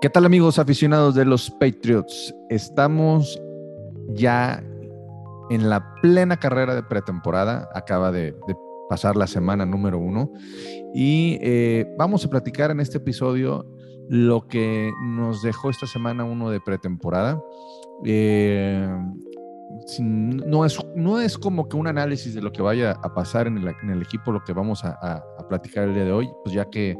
[0.00, 2.34] ¿Qué tal amigos aficionados de los Patriots?
[2.48, 3.38] Estamos
[4.14, 4.64] ya
[5.50, 8.34] en la plena carrera de pretemporada, acaba de,
[8.88, 10.32] pasar la semana número uno
[10.94, 13.66] y eh, vamos a platicar en este episodio
[14.08, 17.38] lo que nos dejó esta semana uno de pretemporada.
[18.06, 18.88] Eh,
[20.00, 23.58] no, es, no es como que un análisis de lo que vaya a pasar en
[23.58, 26.96] el, equipo, lo que vamos a, a platicar el día de hoy, pues ya que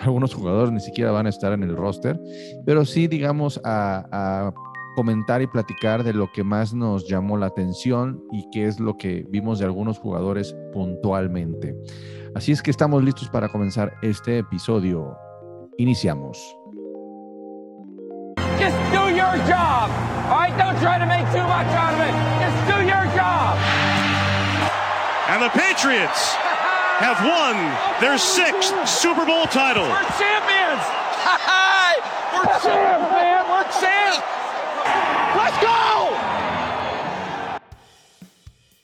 [0.00, 2.18] algunos jugadores ni siquiera van a estar en el roster,
[2.66, 4.52] pero sí, digamos, a,
[4.96, 8.96] comentar y platicar de lo que más nos llamó la atención y qué es lo
[8.96, 11.74] que vimos de algunos jugadores puntualmente.
[12.36, 15.16] Así es que estamos listos para comenzar este episodio.
[15.78, 16.38] Iniciamos.
[18.56, 19.90] Just do your job.
[20.30, 22.14] All right, don't try to make too much out of it.
[22.38, 23.58] Just do your job.
[25.28, 26.36] And the Patriots
[27.04, 27.54] have won
[28.00, 29.84] their sixth Super Bowl title.
[29.84, 30.80] We're champions!
[32.32, 33.44] We're champs, man!
[33.44, 34.24] We're champs!
[35.36, 36.16] Let's go!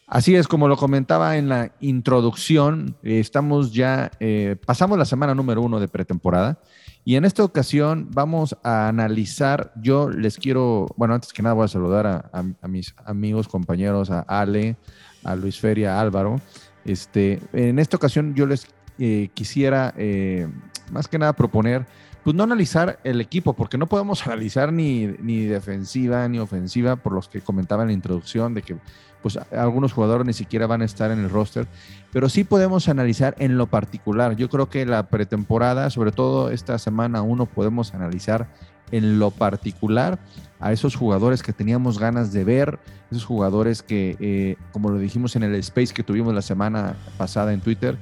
[0.06, 5.34] Así es, como lo comentaba en la introducción, eh, estamos ya, eh, pasamos la semana
[5.34, 6.58] número uno de pretemporada
[7.06, 11.64] y en esta ocasión vamos a analizar, yo les quiero, bueno, antes que nada voy
[11.64, 14.77] a saludar a, a mis amigos, compañeros, a Ale,
[15.25, 16.41] a Luis Feria, a Álvaro,
[16.84, 18.67] este, en esta ocasión yo les
[18.98, 20.48] eh, quisiera eh,
[20.91, 21.86] más que nada proponer,
[22.23, 27.12] pues no analizar el equipo, porque no podemos analizar ni, ni defensiva ni ofensiva, por
[27.12, 28.77] los que comentaba en la introducción, de que
[29.23, 31.67] pues algunos jugadores ni siquiera van a estar en el roster,
[32.11, 34.34] pero sí podemos analizar en lo particular.
[34.36, 38.48] Yo creo que la pretemporada, sobre todo esta semana uno, podemos analizar
[38.91, 40.19] en lo particular
[40.61, 42.78] a esos jugadores que teníamos ganas de ver,
[43.11, 47.52] esos jugadores que, eh, como lo dijimos en el space que tuvimos la semana pasada
[47.52, 47.97] en Twitter,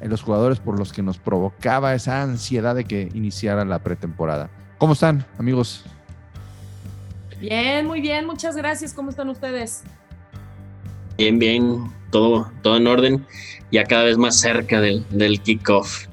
[0.00, 4.48] en los jugadores por los que nos provocaba esa ansiedad de que iniciara la pretemporada.
[4.78, 5.84] ¿Cómo están, amigos?
[7.40, 8.94] Bien, muy bien, muchas gracias.
[8.94, 9.82] ¿Cómo están ustedes?
[11.18, 13.26] Bien, bien, todo, todo en orden,
[13.70, 16.06] ya cada vez más cerca del, del kickoff.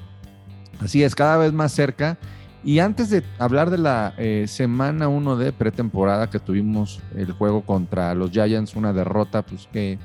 [0.80, 2.18] Así es, cada vez más cerca.
[2.66, 7.62] Y antes de hablar de la eh, semana 1 de pretemporada que tuvimos el juego
[7.62, 10.00] contra los Giants, una derrota pues que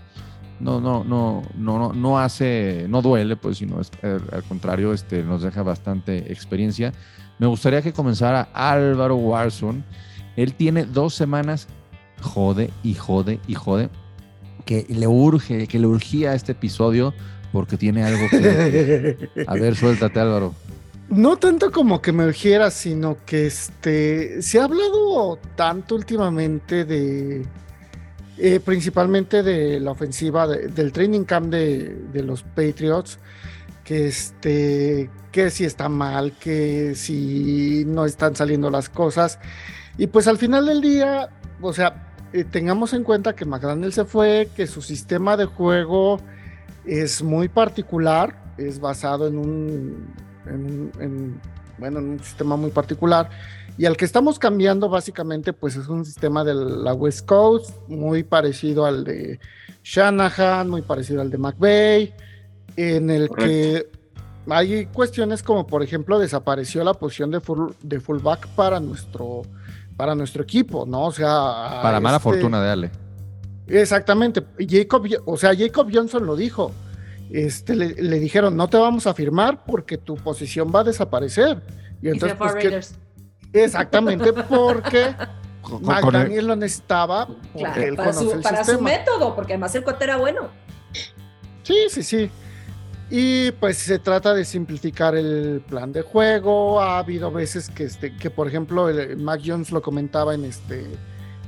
[0.59, 5.23] no, no, no, no, no, hace, no duele, pues, sino es, eh, al contrario, este,
[5.23, 6.93] nos deja bastante experiencia.
[7.39, 9.83] Me gustaría que comenzara Álvaro Warson.
[10.35, 11.67] Él tiene dos semanas,
[12.21, 13.89] jode y jode y jode,
[14.65, 17.11] que le urge, que le urgía este episodio
[17.51, 19.29] porque tiene algo que...
[19.47, 20.53] A ver, suéltate Álvaro.
[21.11, 27.45] No tanto como que me urgiera, sino que este se ha hablado tanto últimamente de
[28.37, 33.19] eh, principalmente de la ofensiva del training camp de, los Patriots,
[33.83, 39.37] que este que si está mal, que si no están saliendo las cosas.
[39.97, 41.27] Y pues al final del día,
[41.61, 46.21] o sea, eh, tengamos en cuenta que McDaniel se fue, que su sistema de juego
[46.85, 51.39] es muy particular, es basado en un en,
[51.77, 53.29] bueno, en un sistema muy particular.
[53.77, 58.23] Y al que estamos cambiando básicamente pues es un sistema de la West Coast, muy
[58.23, 59.39] parecido al de
[59.83, 62.13] Shanahan, muy parecido al de McVeigh,
[62.75, 63.87] en el que
[64.49, 69.43] hay cuestiones como por ejemplo desapareció la posición de, full, de fullback para nuestro,
[69.97, 71.05] para nuestro equipo, ¿no?
[71.05, 71.81] O sea...
[71.81, 72.91] Para mala este fortuna de Ale.
[73.67, 74.43] Exactamente.
[74.59, 76.71] Jacob, o sea, Jacob Johnson lo dijo
[77.31, 81.61] este, le, dijeron, no te vamos a firmar porque tu posición va a desaparecer.
[82.01, 82.95] Y entonces, pues,
[83.53, 85.15] exactamente, porque
[85.81, 90.49] McDaniel lo necesitaba para, su, método, porque además el cuate era bueno.
[91.63, 92.29] Sí, sí, sí.
[93.09, 96.79] Y pues se trata de simplificar el plan de juego.
[96.81, 100.85] Ha habido veces que, este, que por ejemplo, el, Mac Jones lo comentaba en, este,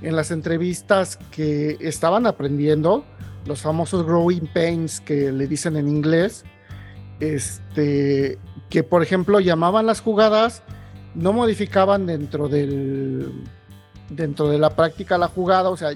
[0.01, 3.05] en las entrevistas que estaban aprendiendo
[3.45, 6.43] los famosos growing pains que le dicen en inglés,
[7.19, 8.37] este,
[8.69, 10.63] que por ejemplo llamaban las jugadas,
[11.15, 13.43] no modificaban dentro del
[14.09, 15.91] dentro de la práctica la jugada, o sea,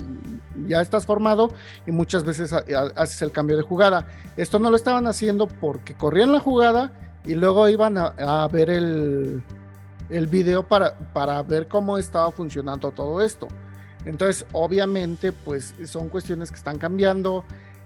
[0.68, 1.52] ya estás formado
[1.86, 4.08] y muchas veces haces el cambio de jugada.
[4.38, 6.92] Esto no lo estaban haciendo porque corrían la jugada
[7.26, 9.44] y luego iban a, ver el,
[10.10, 13.48] el video para, para ver cómo estaba funcionando todo esto.
[14.08, 17.44] Entonces, obviamente, pues son cuestiones que están cambiando.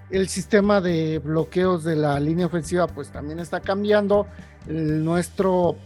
[0.10, 4.28] El sistema de bloqueos de la línea ofensiva, pues también está cambiando.
[4.68, 5.78] El nuestro,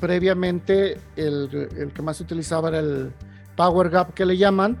[0.00, 3.12] previamente, el, que más se utilizaba era el
[3.56, 4.78] Power Gap que le llaman,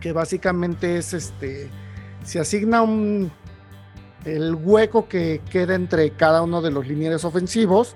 [0.00, 1.70] que básicamente es este,
[2.24, 3.32] se asigna un,
[4.24, 7.94] el hueco que queda entre cada uno de los linieros ofensivos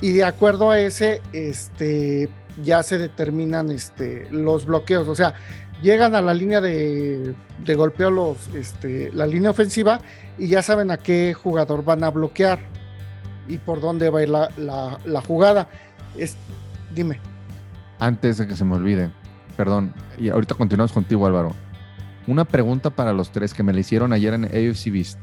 [0.00, 2.28] y de acuerdo a ese, este,
[2.62, 5.08] ya se determinan este, los bloqueos.
[5.08, 5.34] O sea,
[5.82, 7.34] llegan a la línea de,
[7.64, 10.00] de golpeo, los, este, la línea ofensiva,
[10.38, 12.60] y ya saben a qué jugador van a bloquear
[13.48, 14.48] y por dónde va a ir la,
[15.04, 15.68] la, jugada.
[16.16, 16.36] Es,
[16.94, 17.20] dime.
[17.98, 19.10] Antes de que se me olvide,
[19.56, 21.54] perdón, y ahorita continuamos contigo, Álvaro.
[22.26, 25.18] Una pregunta para los tres que me le hicieron ayer en AFC Beast.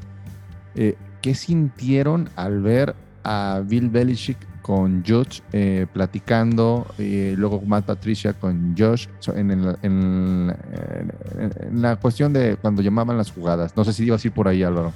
[0.75, 4.37] Eh, ¿Qué sintieron al ver a Bill Belichick
[4.69, 10.55] con Josh eh, platicando, eh, luego Matt Patricia con Josh en, el- en-
[11.39, 13.75] en- en la cuestión de cuando llamaban las jugadas?
[13.75, 14.93] No sé si iba así por ahí, Álvaro.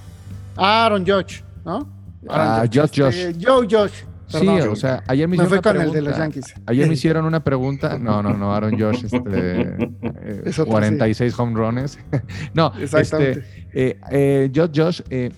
[0.57, 1.89] Aaron Josh, ¿no?
[2.29, 3.93] Ah, Aaron Josh, este, Joe Josh.
[4.27, 6.09] Sí, o sea, ayer me me hicieron una con el de pregunta.
[6.11, 6.53] los Yankees.
[6.67, 7.97] Ayer me hicieron una pregunta.
[7.97, 11.97] No, no, no, Aaron Josh, este, eh, Es otro, 46 home runs.
[12.53, 13.39] no, Exactamente.
[13.39, 15.31] este, eh, eh, Josh, Josh, eh,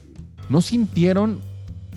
[0.50, 1.40] ¿no sintieron?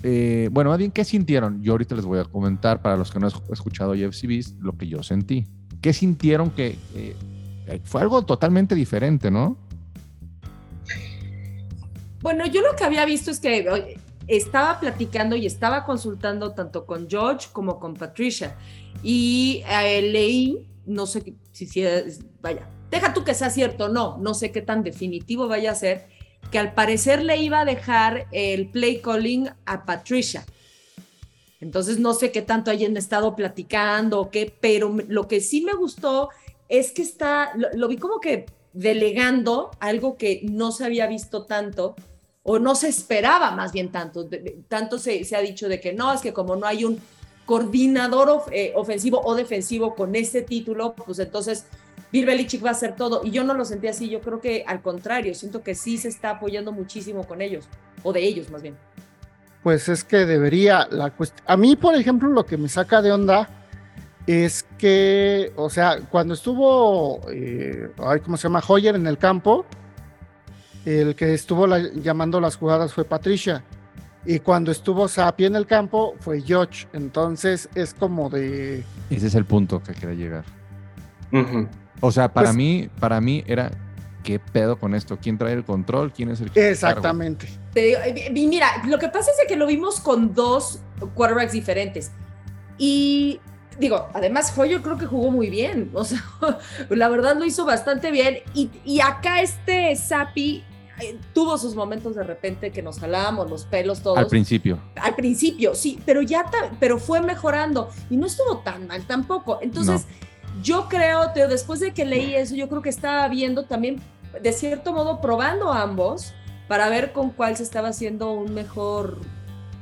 [0.02, 1.62] Eh, bueno, más ¿qué sintieron?
[1.62, 4.72] Yo ahorita les voy a comentar para los que no han escuchado UFC Beast lo
[4.76, 5.46] que yo sentí.
[5.80, 7.16] ¿Qué sintieron que eh,
[7.66, 9.56] eh, fue algo totalmente diferente, no?
[12.20, 17.08] Bueno, yo lo que había visto es que estaba platicando y estaba consultando tanto con
[17.08, 18.56] George como con Patricia.
[19.02, 19.62] Y
[20.02, 24.34] leí, no sé si, si es- vaya, deja tú que sea cierto o no, no
[24.34, 26.08] sé qué tan definitivo vaya a ser,
[26.50, 30.44] que al parecer le iba a dejar el play calling a Patricia.
[31.60, 35.72] Entonces no sé qué tanto hayan estado platicando o qué, pero lo que sí me
[35.72, 36.30] gustó
[36.68, 41.96] es que está, lo, vi como que delegando algo que no se había visto tanto
[42.42, 44.28] o no se esperaba más bien tanto.
[44.68, 47.00] Tanto se, ha dicho de que no, es que como no hay un
[47.44, 51.66] coordinador eh, ofensivo o defensivo con este título, pues entonces
[52.12, 53.20] Bill Belichick va a hacer todo.
[53.24, 56.08] Y yo no lo sentí así, yo creo que al contrario, siento que sí se
[56.08, 57.68] está apoyando muchísimo con ellos,
[58.02, 58.76] o de ellos más bien.
[59.62, 61.12] Pues es que debería, la
[61.46, 63.48] a mí, por ejemplo, lo que me saca de onda
[64.26, 68.62] es que, o sea, cuando estuvo, eh, ay, ¿cómo se llama?
[68.66, 69.66] Hoyer en el campo,
[70.84, 73.64] el que estuvo la- llamando las jugadas fue Patricia.
[74.24, 76.86] Y cuando estuvo Sapi en el campo fue George.
[76.92, 78.84] Entonces es como de...
[79.10, 80.44] Ese es el punto que quería llegar.
[81.32, 81.66] Ujú.
[82.00, 83.70] O sea, para Pues- mí, para mí era
[84.22, 85.18] ¿qué pedo con esto?
[85.20, 86.12] ¿Quién trae el control?
[86.12, 86.70] ¿Quién es el que?
[86.70, 87.48] Exactamente.
[87.72, 90.80] Te digo, eh, y mira, lo que pasa es que lo vimos con dos
[91.14, 92.10] quarterbacks diferentes.
[92.76, 93.40] Y
[93.78, 95.90] digo, además Hoyer creo que jugó muy bien.
[95.94, 96.22] O sea,
[96.90, 98.38] la verdad lo hizo bastante bien.
[98.54, 100.64] Y, y acá este Sapi
[101.00, 104.18] eh, tuvo sus momentos de repente que nos jalábamos los pelos todos.
[104.18, 104.78] Al principio.
[104.96, 106.44] Al principio, sí, pero ya
[106.80, 109.58] pero fue mejorando y no estuvo tan mal tampoco.
[109.62, 110.06] Entonces,
[110.62, 114.00] yo creo, Teo, después de que leí eso, yo creo que estaba viendo también,
[114.40, 116.32] de cierto modo, probando ambos
[116.68, 119.18] para ver con cuál se estaba haciendo un mejor,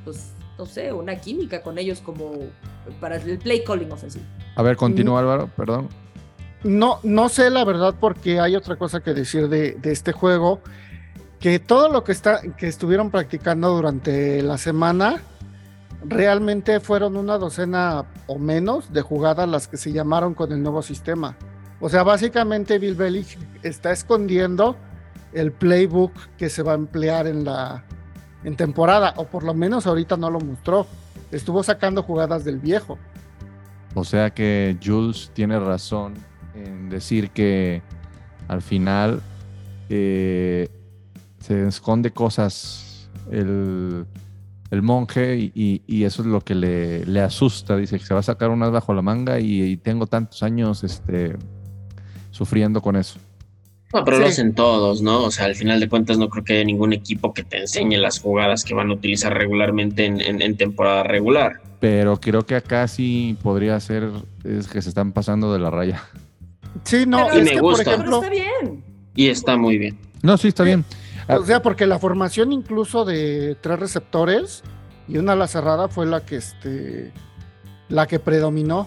[0.05, 2.33] pues, no sé, una química con ellos como
[3.01, 4.25] para el play calling ofensivo.
[4.55, 5.89] A ver, continúa Álvaro, perdón.
[6.63, 10.61] No, no sé la verdad porque hay otra cosa que decir de, de este juego,
[11.41, 15.21] que todo lo que, está, que estuvieron practicando durante la semana,
[16.05, 20.83] realmente fueron una docena o menos de jugadas las que se llamaron con el nuevo
[20.83, 21.37] sistema.
[21.81, 23.27] O sea, básicamente Bill
[23.63, 24.77] está escondiendo
[25.33, 27.85] el playbook que se va a emplear en la
[28.45, 30.87] en temporada, o por lo menos ahorita no lo mostró.
[31.33, 32.97] Estuvo sacando jugadas del viejo.
[33.95, 36.15] O sea que Jules tiene razón
[36.55, 37.83] en decir que
[38.47, 39.21] al final
[39.89, 40.69] eh,
[41.41, 44.07] se esconde cosas el,
[44.71, 47.77] el monje y, y- y eso es lo que le, le asusta.
[47.77, 50.83] Dice que se va a sacar unas bajo la manga y, y tengo tantos años
[50.85, 51.37] este,
[52.31, 53.19] sufriendo con eso.
[53.95, 55.23] No, pero lo hacen todos, ¿no?
[55.25, 57.97] O sea, al final de cuentas no creo que haya ningún equipo que te enseñe
[57.99, 61.61] las jugadas que van a utilizar regularmente en, en- en temporada regular.
[61.79, 64.11] Pero creo que acá sí podría ser
[64.45, 66.03] es que se están pasando de la raya.
[66.85, 67.85] Sí, no, Pero Y es me que, gusta.
[67.85, 68.85] por ejemplo, Pero está bien.
[69.15, 69.97] Y está muy bien.
[70.23, 70.85] No, sí, está bien.
[71.29, 74.63] O sea, porque la formación incluso de tres receptores
[75.09, 77.13] y una ala cerrada fue la que este
[77.89, 78.87] la que predominó.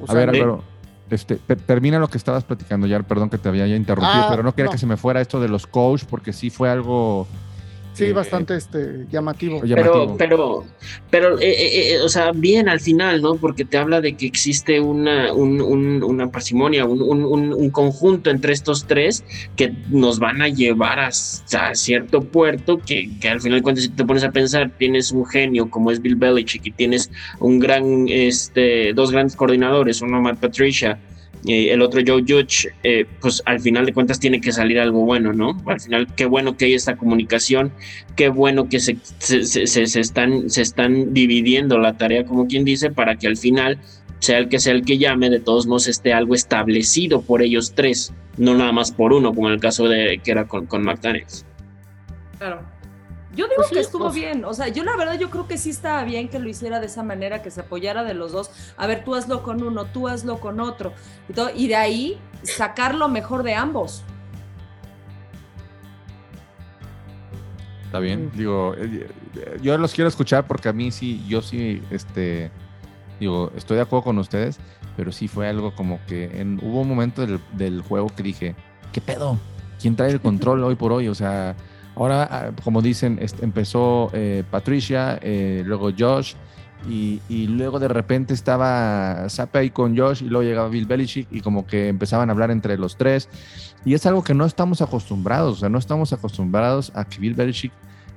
[0.00, 0.30] O A sea, ver.
[0.30, 0.62] Álvaro,
[1.10, 4.26] este, te- termina lo que estabas platicando ya, perdón que te había ya interrumpido, Ah,
[4.30, 4.72] pero no quería no.
[4.72, 7.26] que se me fuera esto de los coach porque sí fue algo
[7.94, 9.62] sí, eh, bastante este llamativo.
[9.64, 10.16] llamativo.
[10.18, 10.64] Pero,
[11.10, 13.36] pero, pero, eh, eh, o sea, bien al final, ¿no?
[13.36, 17.70] Porque te habla de que existe una, un- un- una parsimonia, un, un- un- un
[17.70, 19.24] conjunto entre estos tres
[19.56, 24.04] que nos van a llevar hasta cierto puerto que, que al final, cuando si te
[24.04, 27.10] pones a pensar, tienes un genio como es Bill Belichick y tienes
[27.40, 30.98] un gran, este, dos grandes coordinadores, uno Matt Patricia,
[31.46, 35.04] eh, el otro Joe Judge, eh, pues al final de cuentas tiene que salir algo
[35.04, 35.56] bueno, ¿no?
[35.66, 37.72] Al final, qué bueno que hay esta comunicación,
[38.16, 43.16] qué bueno que se, se, están, se están dividiendo la tarea, como quien dice, para
[43.16, 43.78] que al final
[44.20, 47.74] sea el que sea el que llame, de todos modos esté algo establecido por ellos
[47.74, 50.82] tres, no nada más por uno, como en el caso de que era con, con
[50.82, 51.44] McDaniels.
[52.38, 52.73] Claro.
[53.34, 55.48] Yo digo Pues sí, que estuvo pues- bien, o sea, yo la verdad yo creo
[55.48, 58.32] que sí estaba bien que lo hiciera de esa manera, que se apoyara de los
[58.32, 58.50] dos.
[58.76, 60.92] A ver, tú hazlo con uno, tú hazlo con otro.
[61.28, 64.04] Y, todo, y de ahí sacar lo mejor de ambos.
[67.86, 68.26] Está bien.
[68.26, 68.36] Mm.
[68.36, 69.08] Digo, eh,
[69.62, 72.50] yo los quiero escuchar porque a mí sí, yo sí, este,
[73.20, 74.58] digo, estoy de acuerdo con ustedes,
[74.96, 78.56] pero sí fue algo como que en, hubo un momento del, del juego que dije,
[78.92, 79.38] ¿qué pedo?
[79.80, 81.08] ¿Quién trae el control hoy por hoy?
[81.08, 81.54] O sea,
[81.96, 86.34] ahora, ah, como dicen, empezó eh, Patricia, eh, luego Josh,
[86.88, 91.28] y, y luego de repente estaba Sape ahí con Josh, y luego llegaba Bill Belichick,
[91.30, 93.28] y como que empezaban a hablar entre los tres.
[93.84, 97.34] Y es algo que no estamos acostumbrados, o sea, no estamos acostumbrados a que Bill
[97.34, 97.72] Belichick,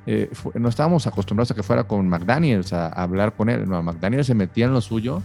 [0.05, 3.67] eh, no estábamos acostumbrados a que fuera con McDaniels a, a hablar con él.
[3.67, 5.21] No, McDaniels se metía en lo suyo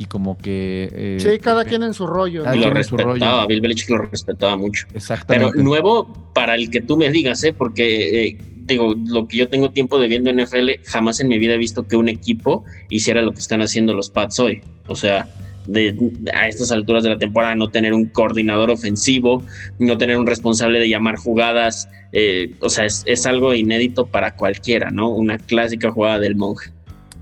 [0.00, 0.88] y como que...
[0.92, 2.42] eh, Sí, cada quien en su rollo.
[2.42, 3.12] Cada Y lo en su rollo.
[3.12, 4.86] respetaba, Bill Belichick lo respetaba mucho.
[4.86, 5.62] Pero Exactamente.
[5.62, 7.52] nuevo para el que tú me digas, ¿eh?
[7.52, 11.52] porque eh, digo, lo que yo tengo tiempo de viendo NFL, jamás en mi vida
[11.52, 14.62] he visto que un equipo hiciera lo que están haciendo los Pats hoy.
[14.86, 15.28] O sea,
[15.66, 15.94] de,
[16.32, 19.42] a estas alturas de la temporada, no tener un coordinador ofensivo,
[19.78, 24.34] no tener un responsable de llamar jugadas, eh, o sea, es, es algo inédito para
[24.34, 25.10] cualquiera, ¿no?
[25.10, 26.70] Una clásica jugada del monje.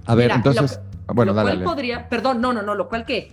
[0.07, 0.79] a ver, Mira, entonces...
[1.15, 1.65] bueno, lo dale, cual dale.
[1.65, 3.33] podría, perdón, no, no, no, lo cual que,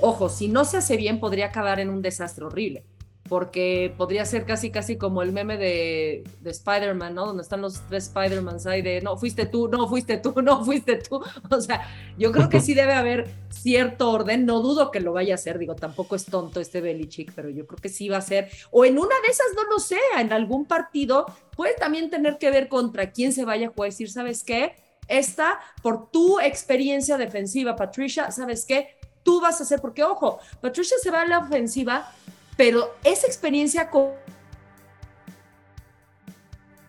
[0.00, 2.84] ojo, si no se hace bien podría acabar en un desastre horrible,
[3.28, 7.26] porque podría ser casi, casi como el meme de, de Spider-Man, ¿no?
[7.26, 10.96] Donde están los tres Spider-Mans ahí de, no, fuiste tú, no, fuiste tú, no, fuiste
[10.96, 11.20] tú.
[11.50, 11.82] O sea,
[12.18, 15.58] yo creo que sí debe haber cierto orden, no dudo que lo vaya a hacer,
[15.58, 18.84] digo, tampoco es tonto este Belichick, pero yo creo que sí va a ser, o
[18.84, 22.68] en una de esas, no lo sé, en algún partido puede también tener que ver
[22.68, 24.74] contra quién se vaya a jugar, decir, ¿sabes qué?
[25.08, 28.96] Esta, por tu experiencia defensiva, Patricia, ¿sabes qué?
[29.22, 32.10] Tú vas a hacer, porque ojo, Patricia se va a la ofensiva,
[32.56, 34.14] pero esa experiencia co-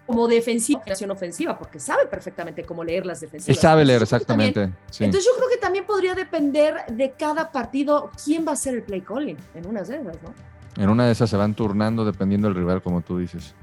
[0.06, 3.60] como defensiva, creación ofensiva, porque sabe perfectamente cómo leer las defensivas.
[3.60, 4.78] sabe leer también- exactamente.
[4.90, 5.04] sí.
[5.04, 8.84] Entonces yo creo que también podría depender de cada partido quién va a ser el
[8.84, 10.34] play calling en unas de esas, ¿no?
[10.82, 13.54] En una de esas se van turnando dependiendo del rival, como tú dices.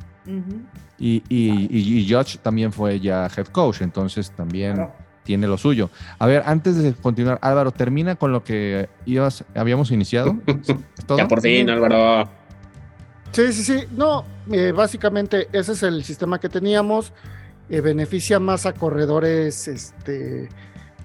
[0.99, 4.93] Y, y, y, y Judge también fue ya head coach, entonces también Claro.
[5.25, 5.91] tiene lo suyo.
[6.19, 10.37] A ver, antes de continuar, Álvaro, termina con lo que ibas, habíamos iniciado.
[11.19, 11.69] Ya por fin.
[11.69, 12.29] Álvaro.
[13.33, 13.85] Sí, sí, sí.
[13.97, 17.13] No, eh, básicamente ese es el sistema que teníamos.
[17.69, 20.49] Eh, beneficia más a corredores este,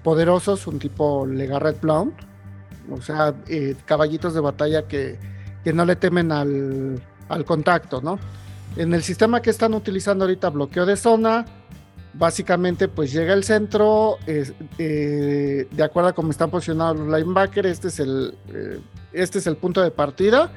[0.02, 2.14] poderosos, un tipo Legarrette Blount.
[2.90, 5.18] O sea, eh, caballitos de batalla que,
[5.64, 8.18] que no le temen al, al contacto, ¿no?
[8.76, 11.44] En el sistema que están utilizando ahorita, bloqueo de zona,
[12.14, 17.88] básicamente pues llega el centro, eh, de acuerdo a cómo están posicionados los linebackers, este
[17.88, 18.80] es el, eh,
[19.12, 20.52] este es el punto de partida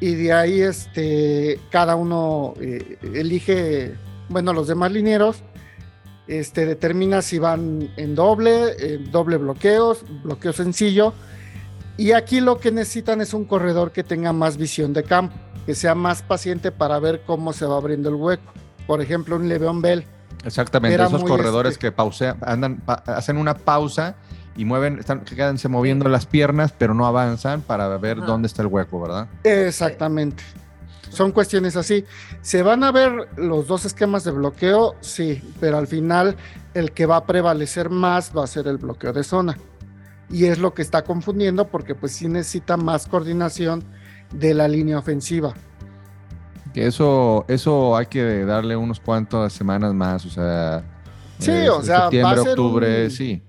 [0.00, 3.94] y de ahí este, cada uno eh, elige,
[4.28, 5.42] bueno, los demás linieros,
[6.26, 11.12] este, determina si van en doble, doble bloqueos, bloqueo sencillo.
[11.96, 15.74] Y aquí lo que necesitan es un corredor que tenga más visión de campo, que
[15.74, 18.52] sea más paciente para ver cómo se va abriendo el hueco.
[18.86, 20.04] Por ejemplo, un Le'Veon Bell.
[20.44, 24.16] Exactamente, esos corredores este- que pausean, andan, pa- hacen una pausa
[24.56, 28.26] y mueven, están, quedanse moviendo las piernas, pero no avanzan para ver Ajá.
[28.26, 29.26] dónde está el hueco, ¿verdad?
[29.42, 30.42] Exactamente.
[31.08, 32.04] Son cuestiones así.
[32.42, 34.96] ¿Se van a ver los dos esquemas de bloqueo?
[35.00, 36.36] Sí, pero al final
[36.74, 39.56] el que va a prevalecer más va a ser el bloqueo de zona.
[40.28, 43.84] Y es lo que está confundiendo porque pues sí necesita más coordinación
[44.34, 45.54] de la línea ofensiva.
[46.72, 50.84] Que eso, eso hay que darle unos cuantas semanas más, o sea.
[51.38, 53.42] Sí, eh, o sea, va a septiembre, ser octubre, un- sí.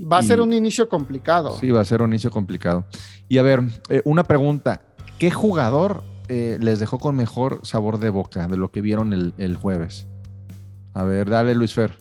[0.00, 1.56] Va a ser un inicio complicado.
[1.58, 2.84] Sí, va a ser un inicio complicado.
[3.28, 4.82] Y a ver, eh, una pregunta.
[5.18, 9.34] ¿Qué jugador eh, les dejó con mejor sabor de boca de lo que vieron el,
[9.38, 10.06] el jueves?
[10.94, 11.92] A ver, dale Luis Fer.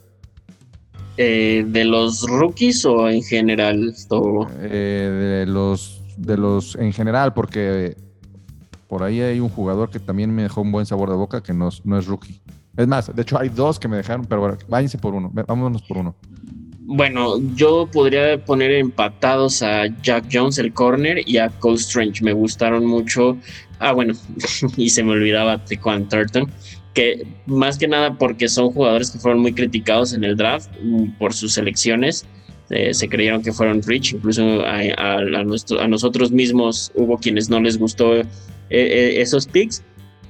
[1.18, 3.96] Eh, ¿De los rookies o en general?
[4.08, 4.48] Todo?
[4.60, 7.96] Eh, de los de los en general, porque
[8.88, 11.54] por ahí hay un jugador que también me dejó un buen sabor de boca que
[11.54, 12.42] no, no es rookie.
[12.78, 15.82] Es más, de hecho hay dos que me dejaron, pero bueno, váyanse por uno, vámonos
[15.82, 16.16] por uno.
[16.90, 22.24] Bueno, yo podría poner empatados a Jack Jones, el corner, y a Cole Strange.
[22.24, 23.38] Me gustaron mucho.
[23.80, 24.14] Ah, bueno,
[24.78, 26.50] y se me olvidaba Tequan Turton,
[26.94, 31.18] que más que nada porque son jugadores que fueron muy criticados en el draft mm,
[31.18, 32.26] por sus selecciones.
[32.70, 38.14] Eh, se creyeron que fueron rich, incluso a nosotros mismos hubo quienes no les gustó
[38.70, 39.84] eh, eh, esos picks.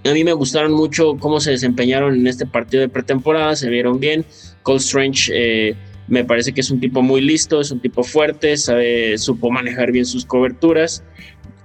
[0.05, 3.99] A mí me gustaron mucho cómo se desempeñaron en este partido de pretemporada, se vieron
[3.99, 4.25] bien.
[4.63, 5.75] Cole Strange eh,
[6.07, 9.91] Me parece que es un tipo muy listo, es un tipo fuerte, sabe, supo manejar
[9.91, 11.03] bien sus coberturas.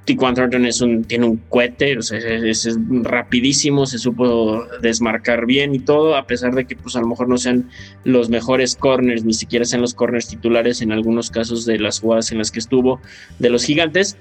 [0.04, 5.46] Tiquan Thornton es un, tiene un cohete, o sea, es, es, rapidísimo, se supo desmarcar
[5.46, 7.70] bien y todo, a pesar de que pues a lo mejor no sean
[8.02, 12.32] los mejores corners, ni siquiera sean los corners titulares en algunos casos de las jugadas
[12.32, 13.00] en las que estuvo
[13.38, 14.16] de los gigantes.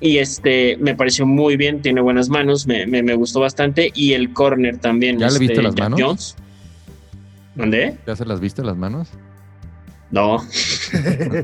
[0.00, 3.90] Y este me pareció muy bien, tiene buenas manos, me, me, me gustó bastante.
[3.94, 5.18] Y el corner también.
[5.18, 6.00] ¿Ya este, le viste las manos?
[6.00, 6.36] Jones.
[7.54, 7.96] ¿Dónde?
[8.06, 9.08] ¿Ya se las viste las manos?
[10.10, 10.38] No,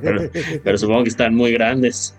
[0.02, 0.30] pero,
[0.62, 2.14] pero, supongo que están muy grandes.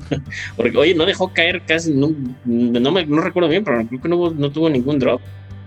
[0.56, 2.10] Porque, oye, no dejó caer casi, no,
[2.44, 5.20] no, me, no recuerdo bien, pero creo que no, no tuvo ningún drop.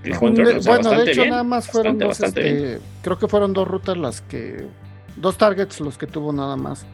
[0.04, 3.20] No, o sea, bueno, de hecho, bien, nada más fueron bastante, dos, bastante este, creo
[3.20, 4.66] que fueron dos rutas las que,
[5.16, 6.86] dos targets los que tuvo nada más.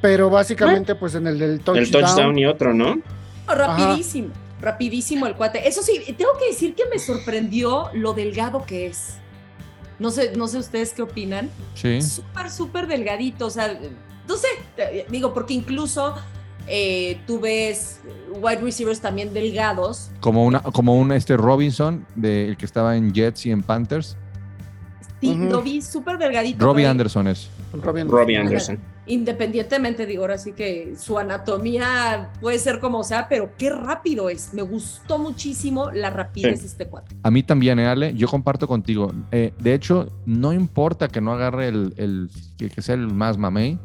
[0.00, 0.94] Pero básicamente, ¿Eh?
[0.94, 1.78] pues en el del touchdown.
[1.78, 2.98] El touchdown y otro, ¿no?
[3.46, 4.60] Rapidísimo, Ajá.
[4.60, 5.66] rapidísimo el cuate.
[5.66, 9.14] Eso sí, tengo que decir que me sorprendió lo delgado que es.
[9.98, 11.50] No sé, no sé ustedes qué opinan.
[11.74, 12.00] Sí.
[12.02, 13.46] Súper, súper delgadito.
[13.46, 13.76] O sea,
[14.28, 14.46] no sé,
[15.10, 16.14] digo, porque incluso
[16.68, 18.00] eh, tú ves
[18.40, 20.10] wide receivers también delgados.
[20.20, 24.16] Como una, como un este Robinson, de, el que estaba en Jets y en Panthers.
[25.20, 25.50] Sí, uh -huh.
[25.50, 26.64] lo vi súper delgadito.
[26.64, 27.48] Robbie Anderson es.
[27.72, 28.20] Robbie Anderson.
[28.20, 28.78] Robbie Anderson.
[29.08, 34.52] Independientemente, digo, ahora sí que su anatomía puede ser como sea, pero qué rápido es.
[34.54, 36.60] Me gustó muchísimo la rapidez Sí.
[36.62, 37.16] de este cuate.
[37.22, 39.12] A mí también, ¿eh, Ale, yo comparto contigo.
[39.32, 43.38] Eh, de hecho, no importa que no agarre el, el que, que sea el más
[43.38, 43.78] mamey.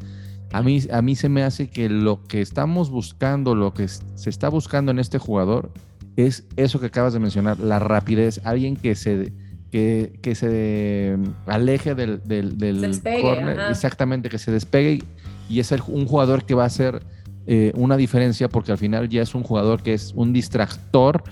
[0.52, 4.30] A mí, a mí se me hace que lo que estamos buscando, lo que se
[4.30, 5.72] está buscando en este jugador,
[6.16, 8.40] es eso que acabas de mencionar, la rapidez.
[8.44, 9.32] Alguien que se,
[9.72, 11.16] que, que se
[11.46, 13.70] aleje del, del, del Se despegue, corner, ajá.
[13.72, 15.02] exactamente, que se despegue
[15.48, 17.02] y es el- un jugador que va a hacer
[17.46, 21.22] eh, una diferencia porque al final ya es un jugador que es un distractor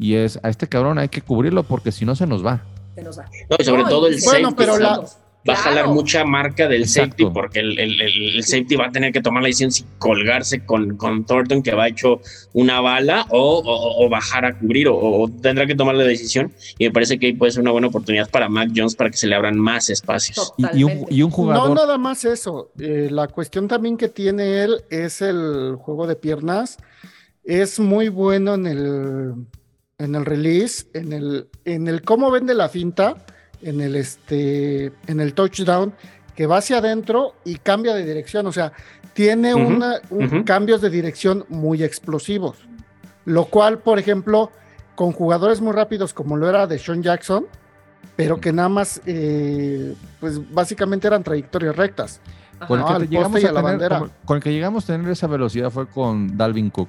[0.00, 2.62] y es a este cabrón hay que cubrirlo porque si no se nos va.
[2.96, 3.26] Se nos va.
[3.48, 5.00] No, y sobre No, todo el Bueno, pero la-
[5.42, 5.58] Claro.
[5.58, 7.16] va a jalar mucha marca del Exacto.
[7.16, 9.84] safety porque el, el- el- el safety va a tener que tomar la decisión si
[9.98, 12.20] colgarse con, con Thornton que va hecho
[12.52, 16.52] una bala o, o- o bajar a cubrir o, o tendrá que tomar la decisión
[16.78, 19.16] y me parece que ahí puede ser una buena oportunidad para Mac Jones para que
[19.16, 20.52] se le abran más espacios.
[20.58, 22.70] Y, y un, y un jugador No nada más eso.
[22.78, 26.76] eh, la cuestión también que tiene él es el juego de piernas.
[27.44, 29.34] Es muy bueno en el,
[29.98, 33.24] en el release, en el, en el cómo vende la finta,
[33.62, 35.92] en el, este, en el touchdown,
[36.34, 38.46] que va hacia adentro y cambia de dirección.
[38.46, 38.72] O sea,
[39.12, 42.56] tiene una, un- cambios de dirección muy explosivos.
[43.24, 44.50] Lo cual, por ejemplo,
[44.94, 47.46] con jugadores muy rápidos como lo era de Sean Jackson,
[48.16, 52.20] pero que nada más, eh, pues básicamente eran trayectorias rectas.
[52.68, 53.98] con el, que llegamos a tener- bandera.
[54.00, 56.88] con- con el que llegamos a tener esa velocidad fue con Dalvin Cook.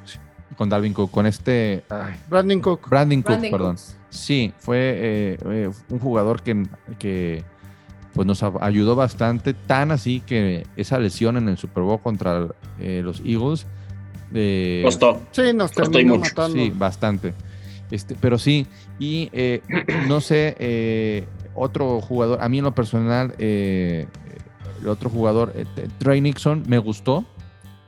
[0.58, 2.90] Con Dalvin Cook, con este ay, Brandon Cook.
[2.90, 3.76] Brandon Cook, Brandon perdón.
[3.76, 3.98] Cooks.
[4.10, 6.66] Sí, fue eh, eh, un jugador que,
[7.00, 7.44] que
[8.14, 12.48] pues nos a- ayudó bastante, tan así que esa lesión en el Super Bowl contra
[12.80, 13.66] eh, los Eagles
[14.34, 15.22] eh, Costó.
[15.32, 16.58] Sí, nos Costó y mucho, matando.
[16.58, 17.34] Sí, bastante.
[17.90, 18.68] Este, pero sí,
[19.00, 19.62] y eh,
[20.08, 24.08] no sé, eh, otro jugador, a mí en lo personal, eh,
[24.82, 25.66] el otro jugador, eh,
[25.98, 27.26] Trey Nixon, me gustó,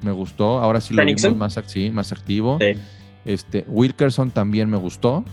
[0.03, 2.57] me gustó, ahora sí lo ¿Trey vimos más, sí, más activo.
[2.59, 2.77] Sí.
[3.25, 5.23] Este, Wilkerson también me gustó.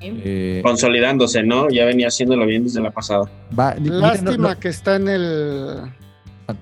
[0.00, 1.68] eh, Consolidándose, ¿no?
[1.70, 3.30] Ya venía haciéndolo bien desde la pasada.
[3.58, 5.92] va- Lástima no- no- que está en el.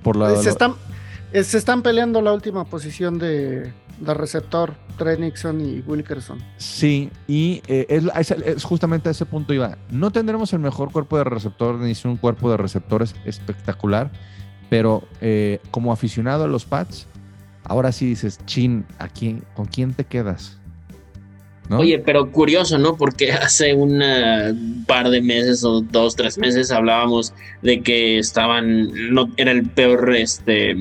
[0.03, 0.75] por la, se, están,
[1.33, 6.39] eh, se están peleando la última posición de, de receptor, Trey Nixon y Wilkerson.
[6.57, 9.77] Sí, y eh, es, es- es justamente a ese punto iba.
[9.91, 14.11] No tendremos el mejor cuerpo de receptor, ni un cuerpo de receptores espectacular,
[14.71, 17.07] pero eh, como aficionado a los Pats,
[17.69, 20.59] ahora sí dices, chin, ¿a quién, ¿con quién te quedas?
[21.69, 21.79] ¿No?
[21.81, 22.97] Oye, pero curioso, ¿no?
[22.97, 29.31] Porque hace un par de meses o dos, tres meses hablábamos de que estaban, no,
[29.37, 30.75] era el peor este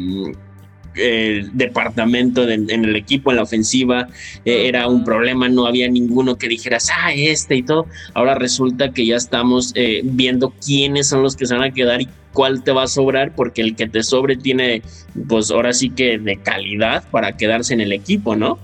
[0.96, 4.08] el departamento de- en el equipo, en la ofensiva,
[4.46, 7.88] eh, era un problema, no había ninguno que dijeras, ah, este y todo.
[8.14, 12.02] Ahora resulta que ya estamos eh, viendo quiénes son los que se van a quedar
[12.02, 14.84] y cuál te va a sobrar, porque el que te sobre tiene,
[15.28, 18.60] pues ahora sí que de calidad para quedarse en el equipo, ¿no?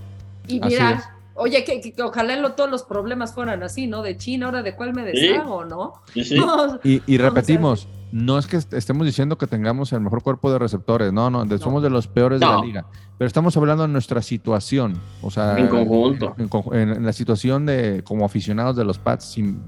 [0.47, 1.01] Y mira,
[1.33, 4.03] oye, que, que- que ojalá lo- todos los problemas fueran así, ¿no?
[4.03, 5.93] De China, ahora de cuál me deshago, ¿no?
[6.83, 11.13] Y, repetimos, no es que est- estemos diciendo que tengamos el mejor cuerpo de receptores,
[11.13, 12.85] no, no, de- somos de los peores de la liga,
[13.17, 16.35] pero estamos hablando de nuestra situación, o sea, En conjunto.
[16.37, 19.61] en, conju- en- en la situación de como aficionados de los Pats sin,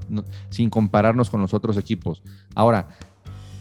[0.50, 2.22] sin compararnos con los otros equipos.
[2.56, 2.90] Ahora,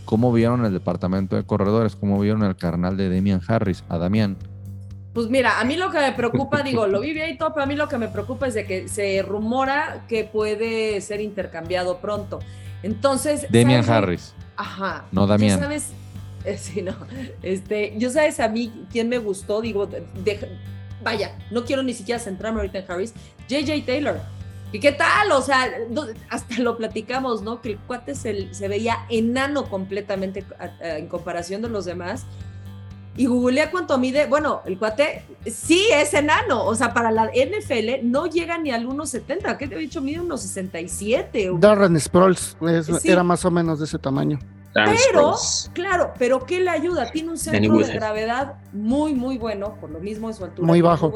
[0.05, 1.97] ¿cómo vieron el departamento de corredores?
[1.97, 4.37] ¿Cómo vieron el carnal de Damian Harris, a Damián?
[5.15, 7.65] Pues mira, a mí lo que me preocupa, digo, lo vi bien y todo, pero
[7.65, 11.99] a mí lo que me preocupa es de que se rumora que puede ser intercambiado
[11.99, 12.39] pronto.
[12.83, 13.47] Entonces.
[13.51, 14.03] Damian ¿sabes?
[14.05, 14.35] Harris.
[14.57, 15.05] Ajá.
[15.13, 15.59] No ¿Tú Damián.
[15.61, 15.93] sabes
[16.45, 16.95] Eh, Sí, no.
[17.43, 20.59] Este, yo sabes a mí quién me gustó, digo, de-
[21.05, 23.15] vaya, no quiero ni siquiera centrarme ahorita en Harris,
[23.49, 24.21] JJ Taylor.
[24.73, 25.31] ¿Y qué tal?
[25.33, 25.69] O sea,
[26.31, 27.61] hasta lo platicamos, ¿no?
[27.61, 30.45] Que el cuate se, se veía enano completamente
[30.81, 32.25] en comparación de los demás.
[33.15, 34.27] Y googleé cuánto mide.
[34.27, 36.65] Bueno, el cuate sí es enano.
[36.65, 39.59] O sea, para la NFL no llega ni al 1,70.
[39.59, 40.01] ¿Qué te he dicho?
[40.01, 41.51] Mide unos 67.
[41.51, 43.11] o- Darren Sproles es- Sí.
[43.11, 44.39] era más o menos de ese tamaño.
[44.75, 45.35] Pero,
[45.75, 47.11] claro, pero ¿qué le ayuda?
[47.11, 50.67] Tiene un centro de gravedad muy, muy bueno, por lo mismo de su altura.
[50.67, 51.13] Muy bajo.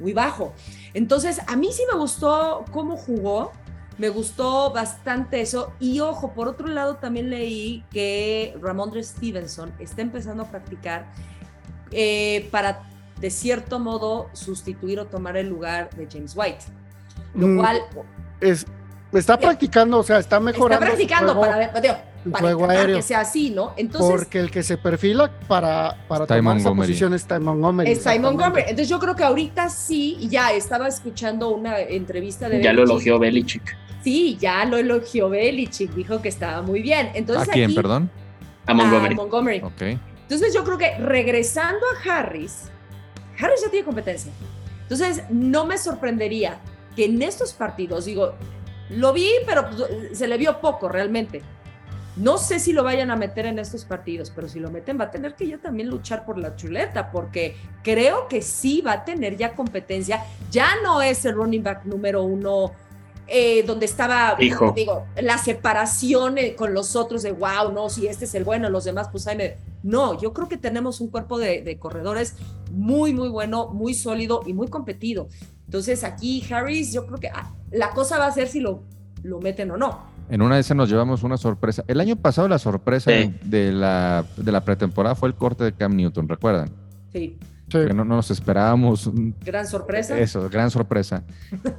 [0.00, 0.52] Muy bajo.
[0.94, 3.52] Entonces, a mí sí me gustó cómo jugó,
[3.98, 5.72] me gustó bastante eso.
[5.78, 11.06] Y ojo, por otro lado, también leí que Ramondre Stevenson está empezando a practicar
[11.92, 12.82] eh, para,
[13.20, 16.64] de cierto modo, sustituir o tomar el lugar de James White.
[17.34, 17.82] Lo Mm, cual
[18.40, 18.66] es,
[19.12, 20.84] está practicando, o sea, está mejorando.
[20.84, 21.94] está su practicando juego, para, ver- digo,
[22.24, 22.96] su para juego aéreo.
[22.96, 23.72] que sea así, ¿no?
[23.76, 26.88] Entonces, porque el que se perfila para, para Ty tomar esa Montgomery.
[26.88, 27.90] posición es Ty Montgomery.
[27.90, 28.44] Es Simon exactamente.
[28.50, 28.64] Gomer.
[28.64, 32.82] Entonces yo creo que ahorita sí, y ya estaba escuchando una entrevista de Ya lo
[32.82, 33.76] elogió Belichick.
[34.02, 37.06] Sí, ya lo elogió Belichick, dijo que estaba muy bien.
[37.08, 38.10] ¿A Entonces quién, aquí- perdón?
[38.66, 39.14] A Montgomery.
[39.14, 39.60] A Montgomery.
[39.62, 39.82] Ok.
[40.22, 42.64] Entonces yo creo que regresando a Harris,
[43.40, 44.30] Harris ya tiene competencia.
[44.82, 46.58] Entonces no me sorprendería
[46.94, 48.34] que en estos partidos, digo,
[48.90, 51.42] lo vi, pero pues, se le vio poco realmente.
[52.16, 55.04] No sé si lo vayan a meter en estos partidos, pero si lo meten va
[55.04, 59.04] a tener que ya también luchar por la chuleta, porque creo que sí va a
[59.04, 60.24] tener ya competencia.
[60.50, 62.72] Ya no es el running back número uno
[63.28, 64.72] eh, donde estaba, Hijo.
[64.74, 68.68] digo, la separación eh, con los otros de, wow, no, si este es el bueno,
[68.68, 69.56] los demás, pues ahí me...
[69.84, 72.34] No, yo creo que tenemos un cuerpo de, de corredores
[72.72, 75.28] muy, muy bueno, muy sólido y muy competido.
[75.68, 78.82] Entonces aquí Harris, yo creo que ah, la cosa va a ser si lo,
[79.22, 80.00] lo meten o no.
[80.30, 81.84] En una de esas nos llevamos una sorpresa.
[81.86, 83.34] El año pasado la sorpresa Sí.
[83.44, 86.70] de, la, de la pretemporada fue el corte de Cam Newton, ¿recuerdan?
[87.12, 87.36] Sí,
[87.70, 87.78] Sí.
[87.86, 89.10] Que no, no nos esperábamos
[89.44, 90.18] gran sorpresa.
[90.18, 91.22] eso, gran sorpresa.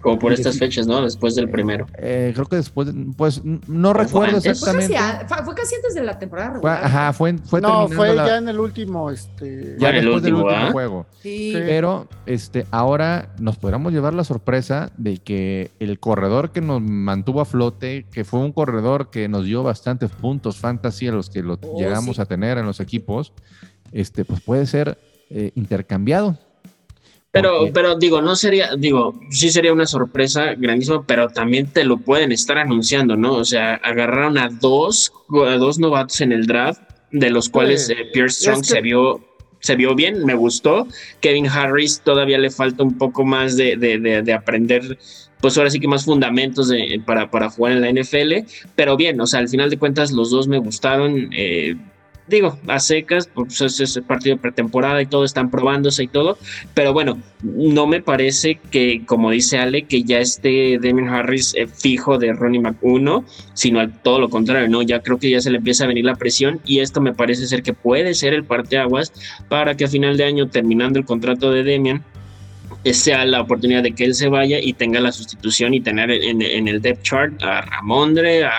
[0.02, 1.02] Como por estas fechas, ¿no?
[1.02, 1.88] Después del primero.
[1.98, 4.60] Eh, creo que después, pues no fue recuerdo antes?
[4.60, 5.34] Fue casi, exactamente.
[5.36, 6.84] a- fue, casi antes de la temporada Fue- regular.
[6.86, 9.76] ajá, fue, fue no, terminando fue la- ya en el último, este.
[9.80, 10.72] ya Fue en el después del último, último ¿ah?
[10.72, 11.06] juego.
[11.22, 11.52] Sí.
[11.54, 11.54] Sí.
[11.54, 17.42] Pero este, ahora nos podríamos llevar la sorpresa de que el corredor que nos mantuvo
[17.42, 21.42] a flote, que fue un corredor que nos dio bastantes puntos fantasy a los que
[21.42, 22.22] lo Oh, llegamos sí.
[22.22, 23.34] a tener en los equipos,
[23.92, 26.38] este, pues puede ser eh, intercambiado.
[27.32, 31.84] Pero, Porque- pero digo, no sería, digo, sí sería una sorpresa grandísima, pero también te
[31.84, 33.34] lo pueden estar anunciando, ¿no?
[33.36, 35.12] O sea, agarraron a dos,
[35.48, 38.82] a dos novatos en el draft, de los cuales eh, Pierce Strong Es que- se
[38.82, 39.24] vio,
[39.60, 40.88] se vio bien, me gustó.
[41.22, 44.98] Kevin Harris todavía le falta un poco más de, de, de- de aprender,
[45.40, 48.44] pues ahora sí que más fundamentos de- para, para jugar en la NFL,
[48.76, 51.30] pero bien, o sea, al final de cuentas los dos me gustaron.
[51.32, 51.76] eh,
[52.30, 56.38] Digo, a secas, pues es, es partido de pretemporada y todo, están probándose y todo,
[56.74, 61.68] pero bueno, no me parece que, como dice Ale, que ya esté Damien Harris eh,
[61.68, 64.82] fijo de Ronnie Mac 1, sino al todo lo contrario, ¿no?
[64.82, 67.48] Ya creo que ya se le empieza a venir la presión y esto me parece
[67.48, 69.12] ser que puede ser el parteaguas
[69.48, 72.04] para que a final de año, terminando el contrato de Demian,
[72.86, 76.42] sea la oportunidad de que él se vaya y tenga la sustitución y tener en,
[76.42, 78.52] en el depth chart a Ramondre, a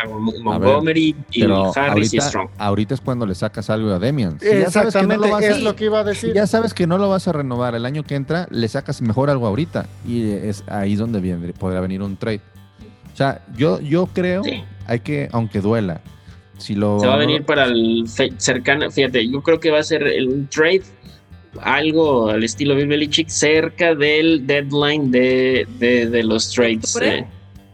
[0.43, 2.49] Montgomery y Pero Harris y ahorita, Strong.
[2.59, 4.39] ahorita es cuando le sacas algo a Demian.
[4.41, 6.35] Si ya sabes que no lo vas a- es lo que iba a si decir.
[6.35, 9.31] ya sabes que no lo vas a renovar el año que entra, le sacas mejor
[9.31, 9.87] algo ahorita.
[10.07, 12.41] Y es ahí donde viene, podrá venir un trade.
[13.13, 14.63] O sea, yo, yo creo, Sí.
[14.87, 16.01] hay que, aunque duela,
[16.59, 17.01] si lo...
[17.01, 20.03] Se va a venir para el fe- cercano, fíjate, yo creo que va a ser
[20.03, 20.83] el- un trade,
[21.61, 26.97] algo al estilo Bill Belichick, cerca del deadline de, de, de los trades.
[27.03, 27.27] Eh.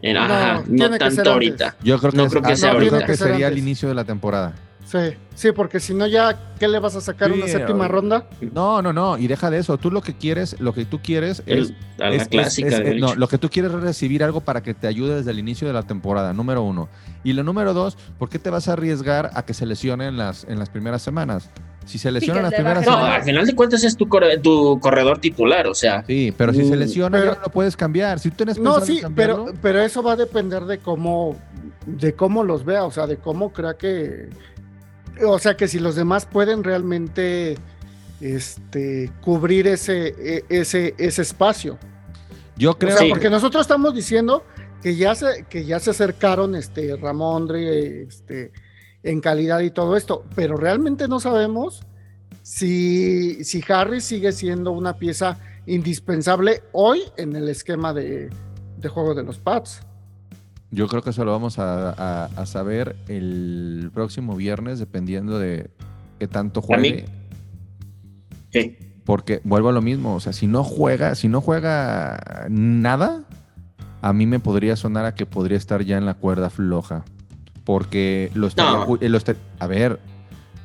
[0.03, 1.77] En- No, ajá, no tanto ahorita.
[1.83, 3.07] Yo creo que, No es- creo que ah, sea yo creo ahorita.
[3.07, 4.55] que sería el inicio de la temporada.
[4.87, 4.99] Sí,
[5.35, 7.33] sí, porque si no ya, ¿qué le vas a sacar?
[7.33, 8.27] Sí, ¿Una séptima o- ronda?
[8.53, 9.77] No, no, no, y deja de eso.
[9.79, 11.71] Tú lo que quieres, lo que tú quieres es...
[11.71, 13.81] El- a la es- es- clásica es- de eh, no, lo que tú quieres es
[13.81, 16.89] recibir algo para que te ayude desde el inicio de la temporada, número uno.
[17.25, 20.17] Y lo número dos, ¿por qué te vas a arriesgar a que se lesione en
[20.19, 21.51] las, en las primeras semanas?
[21.85, 23.17] Si se lesiona en las primeras baje- No, semanas...
[23.19, 26.65] al final de cuentas es tu, corre- tu corredor titular, o sea, Sí, pero si
[26.65, 28.21] se Mm, lesiona pero- ya no lo puedes cambiar.
[28.21, 31.37] Si tú tienes No, sí, pero, pero eso va a depender de cómo,
[31.87, 34.29] de cómo los vea, o sea, de cómo crea que,
[35.25, 37.57] o sea, que si los demás pueden realmente,
[38.21, 41.79] este, cubrir ese, e- ese, ese espacio.
[42.57, 43.11] yo O creo sea, Sí.
[43.11, 44.45] porque nosotros estamos diciendo
[44.83, 48.53] que ya se, que ya se acercaron, este, Ramondre, este,
[49.03, 51.83] en calidad y todo esto, pero realmente no sabemos
[52.43, 58.31] si, si Harris sigue siendo una pieza indispensable hoy en el esquema de,
[58.79, 59.81] de juego de los Pats.
[60.71, 65.71] Yo creo que eso lo vamos a, a- a saber el próximo viernes, dependiendo de,
[66.19, 67.05] que tanto A mí- juegue.
[68.53, 68.77] Sí.
[69.05, 73.23] Porque vuelvo a lo mismo, o sea, si no juega, si no juega nada,
[74.03, 77.05] a mí me podría sonar a que podría estar ya en la cuerda floja.
[77.65, 78.79] Porque lo estaría No.
[79.01, 79.19] lo
[79.61, 80.01] a ver,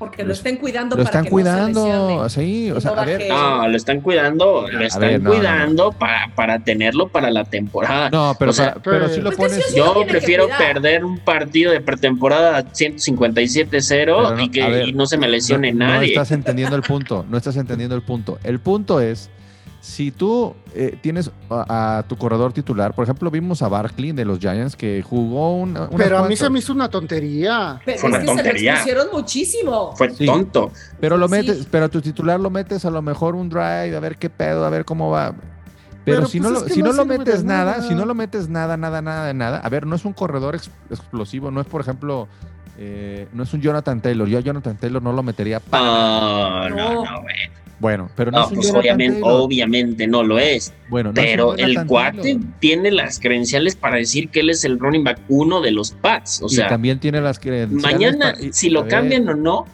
[0.02, 3.02] Porque lo estén cuidando lo para están que no se cuidando, sí, o sea, no
[3.02, 3.30] a ver.
[3.30, 5.40] No, lo están cuidando, lo A están ver, no, no, no.
[5.40, 8.10] cuidando Para, para tenerlo para la temporada.
[8.10, 11.20] no, pero, o sea, para- pero si lo Pues pones, sí Yo prefiero perder un
[11.20, 15.86] partido de pretemporada 157-0 Pero no, y que ver, y no se me lesione no,
[15.86, 16.08] no nadie.
[16.10, 18.40] estás entendiendo el punto, no estás entendiendo el punto.
[18.44, 19.30] El punto es,
[19.82, 24.24] si tú eh, tienes a, a tu corredor titular, por ejemplo, vimos a Barkley de
[24.26, 27.82] los Giants que jugó una, unas Pero a mí se me hizo una tontería.
[27.84, 28.72] Pero Fue es una que se lo tontería.
[28.74, 29.96] expusieron muchísimo.
[29.96, 30.26] Fue Sí.
[30.26, 30.72] tonto.
[31.00, 31.32] Pero lo Sí.
[31.32, 34.30] metes, pero a tu titular lo metes a lo mejor un drive, a ver qué
[34.30, 35.34] pedo, a ver cómo va.
[36.04, 37.88] Pero, Pero, si, pues, no lo, si no no lo metes nada, nada.
[37.88, 39.58] si no lo metes nada, nada, nada, de nada.
[39.60, 42.28] A ver, no es un corredor ex- explosivo, no es, por ejemplo,
[42.78, 44.28] eh, no es un Jonathan Taylor.
[44.28, 45.84] Yo a Jonathan Taylor no lo metería para.
[45.86, 47.04] Ah, no, No.
[47.06, 47.12] no.
[47.82, 50.72] Bueno, pero no, No, es un pues obviamente, obviamente no lo es.
[50.89, 55.04] Bueno, no Pero el cuate tiene las credenciales para decir que él es el running
[55.04, 56.41] back uno de los Pats.
[56.44, 59.65] O y sea, también tiene las credenciales mañana, para- y- si lo cambian o no,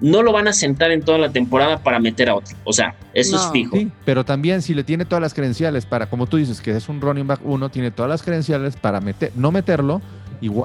[0.00, 2.56] no lo van a sentar en toda la temporada para meter a otro.
[2.64, 3.76] O sea, eso es fijo.
[3.76, 6.88] Sí, pero también si le tiene todas las credenciales para, como tú dices, que es
[6.88, 10.00] un running back uno, tiene todas las credenciales para meter, no meterlo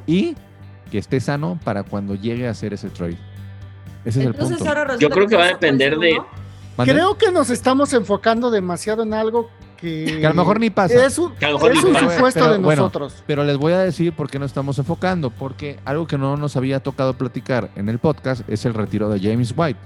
[0.06, 0.36] y
[0.92, 3.18] que esté sano para cuando llegue a hacer ese trade.
[4.04, 4.98] Ese es el Entonces punto.
[5.00, 6.20] Yo creo que va a puede depender de-
[6.78, 11.06] Creo que nos estamos enfocando demasiado en algo que, Que a lo mejor ni pasa.
[11.06, 12.16] Es un, Que a lo mejor es ni un pasa.
[12.16, 13.24] supuesto Pero de bueno, nosotros.
[13.28, 16.56] Pero les voy a decir por qué no estamos enfocando, porque algo que no nos
[16.56, 19.80] había tocado platicar en el podcast es el retiro de James White.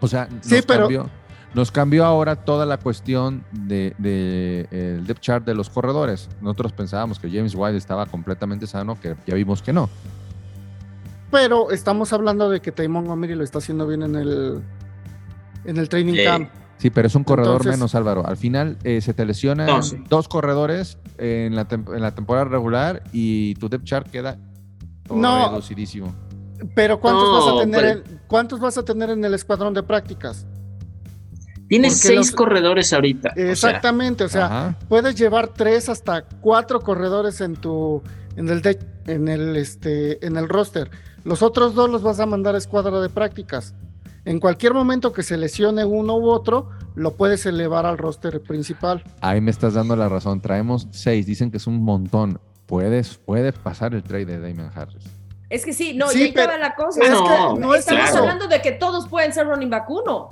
[0.00, 1.08] O sea, nos, Sí, pero- cambió,
[1.54, 6.28] nos cambió ahora toda la cuestión de, de, eh, el depth chart de los corredores.
[6.42, 9.88] Nosotros pensábamos que James White estaba completamente sano, que ya vimos que no.
[11.30, 14.62] Pero estamos hablando de que Ty Montgomery lo está haciendo bien en el,
[15.64, 16.24] en el training Sí.
[16.24, 16.50] camp.
[16.78, 18.26] Sí, pero es un corredor Entonces- menos, Álvaro.
[18.26, 20.02] Al final eh, se te lesionan No, sí.
[20.08, 24.38] dos corredores en la, en la temporada regular y tu depth chart queda
[25.14, 25.50] No.
[25.50, 26.14] reducidísimo.
[26.74, 29.82] Pero ¿cuántos, No, vas a tener pero- ¿cuántos vas a tener en el escuadrón de
[29.82, 30.46] prácticas?
[31.68, 33.30] Tiene Porque seis los- corredores ahorita.
[33.30, 38.02] o sea, Exactamente, o sea, puedes llevar tres hasta cuatro corredores en tu
[38.36, 40.90] en el de- en el este en el roster.
[41.24, 43.74] Los otros dos los vas a mandar a escuadra de prácticas.
[44.30, 49.02] En cualquier momento que se lesione uno u otro, lo puedes elevar al roster principal.
[49.22, 50.40] Ahí me estás dando la razón.
[50.40, 51.26] Traemos seis.
[51.26, 52.40] Dicen que es un montón.
[52.66, 55.02] Puedes, puede pasar el trade de Damon Harris.
[55.48, 57.02] Es que sí, no, Sí, y ahí pero- la cosa.
[57.02, 58.18] Es No, que no es Estamos claro.
[58.20, 60.28] hablando de que todos pueden ser running back uno.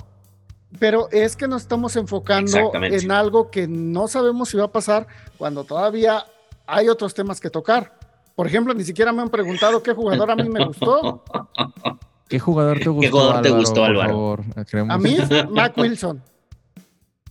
[0.79, 5.07] Pero es que nos estamos enfocando en algo que no sabemos si va a pasar
[5.37, 6.23] cuando todavía
[6.65, 7.99] hay otros temas que tocar.
[8.33, 11.21] Por ejemplo, ni siquiera me han preguntado qué jugador a mí me gustó.
[12.29, 13.11] ¿Qué jugador te gustó?
[13.11, 14.45] jugador te Álvaro, gustó, por Álvaro?
[14.89, 15.17] A mí,
[15.49, 16.21] Mac Wilson.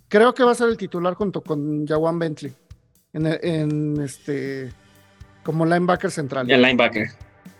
[0.08, 2.52] Creo que va a ser el titular junto con Jawan Bentley.
[3.12, 4.72] En, este.
[5.44, 6.50] Como linebacker central.
[6.50, 7.08] El linebacker.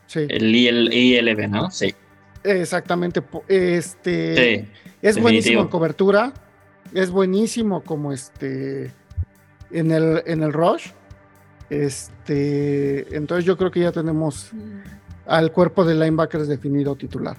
[0.07, 1.71] Sí, El IL, ILB, ¿no?
[1.71, 1.95] Sí.
[2.43, 3.23] exactamente.
[3.47, 4.65] Este.
[4.65, 4.69] Sí.
[5.01, 6.33] es buenísimo en cobertura.
[6.93, 8.91] Es buenísimo como este.
[9.71, 10.91] En el, en el rush.
[11.71, 13.15] Este.
[13.15, 14.51] Entonces yo creo que ya tenemos
[15.29, 17.37] al cuerpo de linebackers definido titular.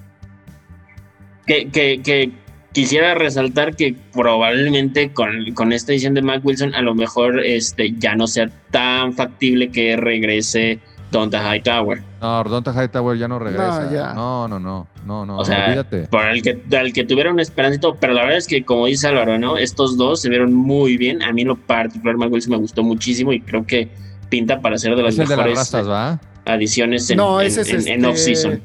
[1.46, 2.32] Que, que, que
[2.72, 7.92] quisiera resaltar que probablemente con, con esta edición de Mac Wilson a lo mejor este,
[7.98, 10.78] ya no sea tan factible que regrese
[11.10, 12.02] Donta Hightower.
[12.20, 13.90] No, Donta Hightower ya no regresa.
[13.92, 14.14] ya.
[14.14, 16.02] No, no, no, no, no, O sea, olvídate.
[16.02, 19.08] Por el que, al que tuviera y todo, pero la verdad es que como dice
[19.08, 19.56] Álvaro, ¿no?
[19.56, 21.22] Estos dos se vieron muy bien.
[21.22, 23.88] A mí en lo particular Mac Wilson me gustó muchísimo y creo que
[24.28, 26.20] pinta para ser de las Es el de las mejores rastas, ¿va?
[26.50, 28.62] Adiciones en, no, en- ese es en- este, en off-season.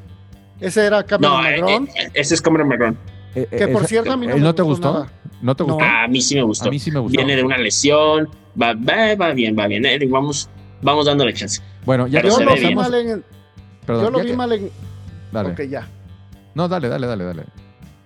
[0.59, 2.97] Ese era Cameron No, eh, eh, ese es Cameron McGrone.
[3.35, 4.99] Eh, que eh, por esa- cierto a mí no, ¿él me no te gustó gustó?
[5.05, 5.13] nada.
[5.41, 5.73] ¿No te No.
[5.73, 5.85] gustó?
[5.89, 6.67] A mí sí me gustó.
[6.67, 7.17] A mí sí me gustó.
[7.17, 8.29] Viene de una lesión,
[8.61, 9.85] va, va, va bien, va bien.
[9.85, 10.49] eh, Vamos,
[10.81, 11.61] vamos dándole chance.
[11.85, 12.75] Bueno, ya Pero Yo se lo ve vi bien.
[12.75, 13.23] mal en.
[13.85, 14.69] Perdón, yo lo vi que- mal en.
[15.31, 15.49] Dale.
[15.51, 15.87] Ok, ya.
[16.53, 17.43] No, dale, dale, dale, dale.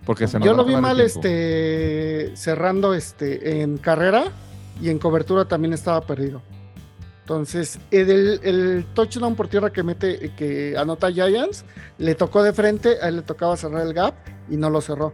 [0.05, 4.23] Porque se nos Yo lo vi mal este cerrando este en carrera
[4.81, 6.41] y en cobertura también estaba perdido.
[7.29, 11.63] Entonces, el, el touchdown por tierra que mete, que anota Giants,
[11.99, 14.15] le tocó de frente, a él le tocaba cerrar el gap
[14.49, 15.13] y no lo cerró.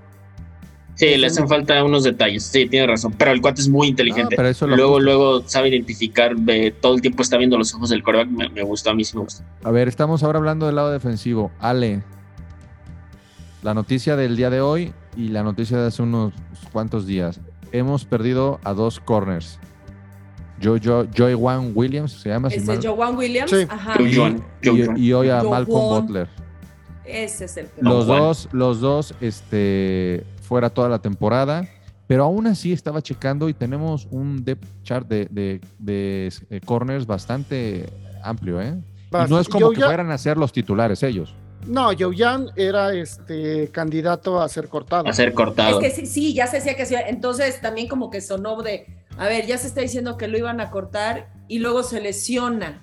[0.93, 2.43] Sí, le hacen falta unos detalles.
[2.43, 3.13] Sí, tiene razón.
[3.17, 4.34] Pero el cuate es muy Ah, inteligente.
[4.38, 7.89] pero eso lo luego, luego sabe identificar, ve, todo el tiempo está viendo los ojos
[7.89, 8.30] del coreback.
[8.30, 9.43] Me, me gustó, a mí sí me gustó.
[9.65, 11.51] A ver, estamos ahora hablando del lado defensivo.
[11.60, 12.01] Ale,
[13.62, 16.32] la noticia del día de hoy y la noticia de hace unos
[16.71, 17.41] cuantos días.
[17.73, 19.60] Hemos perdido a dos corners.
[20.78, 22.49] Yo, Joy Wan Williams, se llama.
[22.49, 23.51] si Es de mal- Joan Williams.
[23.51, 23.67] Sí.
[23.69, 23.93] Ajá.
[23.97, 24.97] Joe y, Juan, Joe y- Juan.
[24.97, 26.01] y hoy a Joe Malcolm Juan.
[26.08, 26.28] Butler.
[27.06, 27.89] Ese es el tema.
[27.89, 28.19] Los Juan.
[28.19, 31.67] dos, los dos, este, fuera toda la temporada.
[32.08, 37.06] Pero aún así estaba checando y tenemos un depth chart de, de- de, eh, corners
[37.08, 37.88] bastante
[38.23, 38.75] amplio, ¿eh?
[39.12, 41.34] Y no es como que Joe fueran a ser los titulares ellos.
[41.65, 42.15] No, Joe
[42.56, 45.08] era este candidato a ser cortado.
[45.08, 45.82] A ser cortado.
[45.82, 46.93] Es que sí, sí, ya se decía que sí.
[47.08, 48.86] Entonces también como que sonó de,
[49.17, 52.82] a ver, ya se está diciendo que lo iban a cortar y luego se lesiona.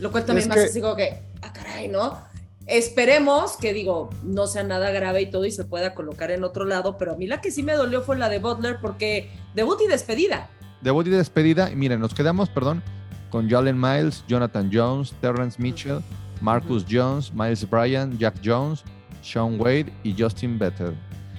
[0.00, 2.18] Lo cual también Es más que- así como que, ah, caray, ¿no?
[2.66, 6.64] Esperemos que digo, no sea nada grave y todo y se pueda colocar en otro
[6.64, 9.78] lado, pero a mí la que sí me dolió fue la de Butler porque debut
[9.84, 10.48] y despedida.
[10.80, 11.70] Debut y despedida.
[11.70, 12.82] Y miren, nos quedamos, perdón,
[13.30, 16.00] con Jalen Miles, Jonathan Jones, Terrence Mitchell,
[16.40, 18.82] Marcus Jones, Miles Bryan, Jack Jones,
[19.22, 20.94] Sean Wade y Justin Better.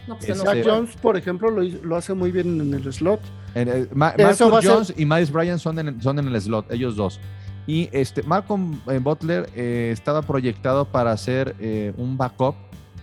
[0.08, 0.64] No, pues no Jack.
[0.66, 3.20] Jones, por ejemplo, lo, lo hace muy bien en el slot.
[3.56, 6.40] En el- Ma- va a ser- Jones y Miles Bryan son en, son en el
[6.42, 7.20] slot, ellos dos.
[7.68, 12.56] Y este Malcolm eh, Butler eh, estaba proyectado para hacer eh, un backup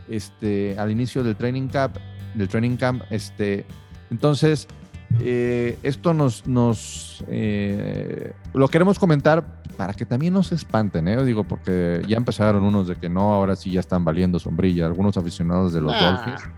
[0.08, 1.96] este, al inicio del training camp.
[2.34, 3.66] Del training camp este,
[4.10, 4.68] entonces,
[5.20, 11.22] eh, esto nos, nos eh, lo queremos comentar para que también no se espanten, ¿eh?
[11.24, 15.16] digo, porque ya empezaron unos de que no, ahora sí ya están valiendo sombrilla, algunos
[15.16, 16.22] aficionados de los Ah.
[16.24, 16.50] Dolphins.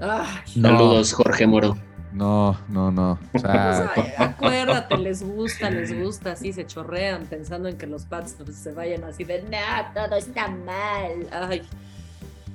[0.00, 1.76] Ay, No, Saludos, Jorge Moro.
[2.14, 3.18] No, no, no.
[3.32, 7.88] O sea, pues, ay, acuérdate, les gusta, les gusta, así se chorrean pensando en que
[7.88, 11.26] los Pats se vayan así de, no, todo está mal.
[11.32, 11.62] Ay,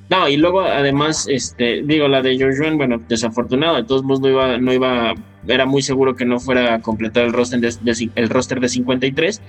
[0.09, 4.29] No, y luego además, este, digo, la de Josh bueno, desafortunado, de todos modos no
[4.29, 5.13] iba, no iba,
[5.47, 8.69] era muy seguro que no fuera a completar el roster de, de- el roster de
[8.69, 9.41] 53.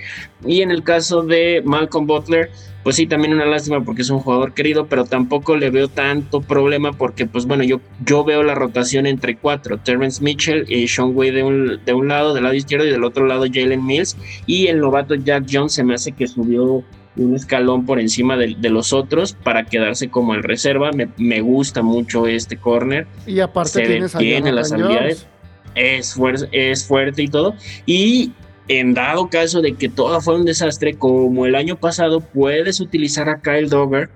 [0.46, 2.50] Y en el caso de Malcolm Butler,
[2.82, 6.40] pues sí, también una lástima porque es un jugador querido, pero tampoco le veo tanto
[6.40, 11.14] problema porque, pues bueno, yo, yo veo la rotación entre cuatro, Terrence Mitchell y Sean
[11.14, 14.16] Wade de un, de un lado, del lado izquierdo, y del otro lado Jalen Mills,
[14.46, 16.82] y el novato Jack Jones se me hace que subió
[17.16, 20.90] un escalón por encima de, de los otros para quedarse como el reserva.
[20.92, 23.06] Me, me gusta mucho este corner.
[23.26, 23.80] Y aparte Se
[24.20, 25.26] tienes Jonathan las habilidades.
[25.74, 27.54] Es, fuer- es fuerte y todo.
[27.86, 28.32] Y
[28.68, 33.28] en dado caso de que todo fue un desastre, como el año pasado, puedes utilizar
[33.28, 34.10] a Kyle Dogger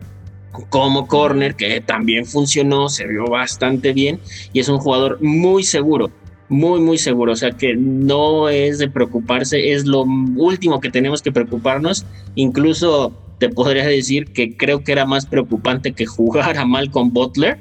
[0.71, 4.21] como corner, que también funcionó, se vio bastante bien
[4.53, 6.11] y es un jugador muy seguro.
[6.49, 7.33] Muy, muy seguro.
[7.33, 12.05] O sea que no es de preocuparse, es lo último que tenemos que preocuparnos.
[12.37, 17.59] Incluso te podría decir que creo que era más preocupante que jugar a Malcolm Butler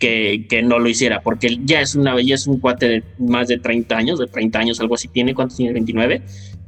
[0.00, 3.46] que, que no lo hiciera, porque ya es una ya es un cuate de más
[3.46, 5.74] de 30 años, de 30 años, algo así tiene, ¿cuántos tiene?
[5.74, 6.22] 29.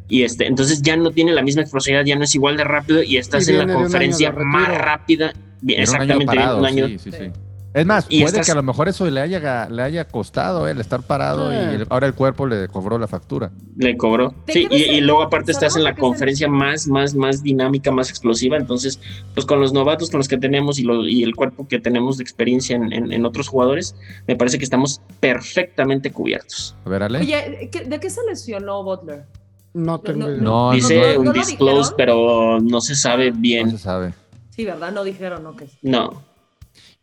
[0.09, 3.03] Y este, entonces ya no tiene la misma explosividad, ya no es igual de rápido
[3.03, 5.33] y estás Y en la conferencia más rápida.
[5.63, 6.89] Bien, Era un año exactamente, parado, un año.
[6.89, 7.31] sí, sí, sí.
[7.75, 10.69] Es más, Y puede estás- que a lo mejor eso le haya, le haya costado
[10.69, 13.51] el estar parado y el- ahora el cuerpo le cobró la factura.
[13.79, 14.35] Le cobró.
[14.47, 17.15] ¿De Sí, y, luego aparte estás en la ¿sabes de qué se conferencia más, más,
[17.15, 18.59] más dinámica, más explosiva.
[18.59, 19.01] Entonces,
[19.33, 22.19] pues con los novatos con los que tenemos y, lo- y el cuerpo que tenemos
[22.19, 23.97] de experiencia en, en- en otros jugadores,
[24.29, 26.77] me parece que estamos perfectamente cubiertos.
[26.85, 27.21] A ver, Ale.
[27.21, 29.25] Oye, ¿qué- ¿de qué se lesionó Butler?
[29.73, 30.37] No tengo no.
[30.37, 33.71] No, Dice no, no un lo disclose, pero no se sabe no bien.
[33.71, 34.13] se sabe.
[34.51, 34.93] Sí, ¿verdad?
[34.93, 35.57] No dijeron, ¿no?
[35.57, 35.67] Que...
[35.81, 36.21] No.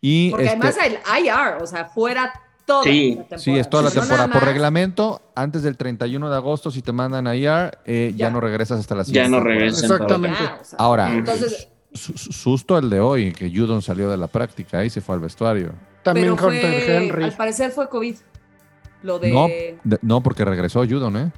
[0.00, 2.32] Y Porque este, además el IR, o sea, fuera
[2.64, 3.38] toda Sí, la temporada.
[3.42, 4.28] sí, es toda la no temporada.
[4.32, 8.26] Por reglamento, antes del 31 de agosto, si te mandan a IR, eh, ya.
[8.28, 8.30] Ya.
[8.30, 9.58] no regresas hasta la Ya siguiente no temporada.
[9.60, 9.90] regresan.
[9.90, 10.38] Exactamente.
[10.42, 14.84] Ya, o sea, Ahora, Entonces, susto el de hoy, que Judon salió de la práctica
[14.84, 15.72] y se fue al vestuario.
[16.02, 17.24] También fue, Henry.
[17.24, 18.16] al parecer fue COVID.
[19.02, 19.30] Lo de...
[19.32, 21.32] No, de- no, porque regresó Judon, ¿eh?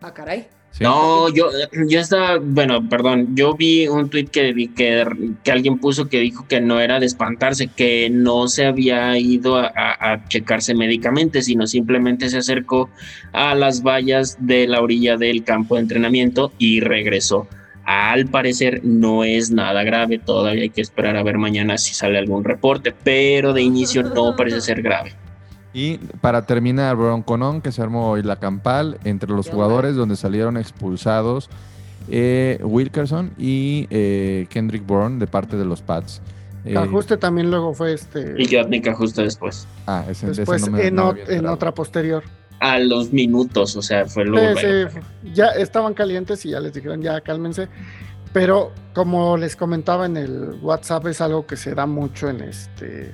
[0.00, 0.48] Ah, caray.
[0.80, 1.50] No, yo,
[1.88, 5.04] yo estaba, bueno, perdón, yo vi un tweet que, que,
[5.44, 9.56] que alguien puso que dijo que no era de espantarse, que no se había ido
[9.56, 12.90] a, a- a checarse médicamente, sino simplemente se acercó
[13.32, 17.46] a las vallas de la orilla del campo de entrenamiento y regresó.
[17.84, 22.18] Al parecer no es nada grave, todavía hay que esperar a ver mañana si sale
[22.18, 25.12] algún reporte, pero de inicio no parece ser grave.
[25.74, 30.56] Y para terminar, Bronconón, que se armó hoy la campal entre los jugadores donde salieron
[30.58, 31.48] expulsados
[32.08, 36.20] eh, Wilkerson y eh, Kendrick Bourne de parte de los Pats.
[36.64, 38.34] Eh, Ajuste también luego fue este.
[38.38, 39.66] Y Jotnik justo después.
[39.86, 42.22] ah, ese, ese Después no me- en, no en otra posterior.
[42.60, 44.56] A los minutos, o sea, fue luego.
[45.34, 47.68] ya estaban calientes y ya les dijeron, ya cálmense.
[48.32, 53.12] Pero como les comentaba en el WhatsApp, es algo que se da mucho en este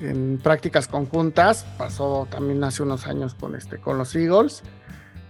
[0.00, 1.64] en prácticas conjuntas.
[1.78, 4.62] Pasó también hace unos años con este, con los Eagles.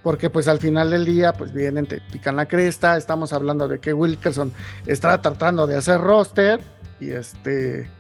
[0.03, 2.97] Porque pues al final del día, pues vienen, te pican la cresta.
[2.97, 4.53] Estamos hablando de que Wilkerson
[4.87, 6.61] está tratando de hacer roster.
[7.01, 7.91] Y este